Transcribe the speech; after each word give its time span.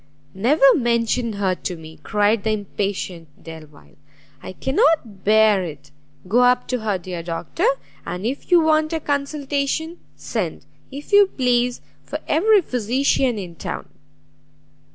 "Never 0.33 0.65
mention 0.75 1.33
her 1.33 1.53
to 1.53 1.75
me!" 1.77 1.99
cried 2.01 2.43
the 2.43 2.49
impatient 2.49 3.27
Delvile, 3.43 3.97
"I 4.41 4.53
cannot 4.53 5.23
bear 5.23 5.63
it! 5.63 5.91
Go 6.27 6.39
up 6.39 6.67
to 6.69 6.79
her, 6.79 6.97
dear 6.97 7.21
Doctor, 7.21 7.67
and 8.03 8.25
if 8.25 8.49
you 8.49 8.61
want 8.61 8.93
a 8.93 8.99
consultation, 8.99 9.99
send, 10.15 10.65
if 10.89 11.13
you 11.13 11.27
please, 11.27 11.81
for 12.03 12.17
every 12.27 12.61
physician 12.63 13.37
in 13.37 13.53
town." 13.53 13.89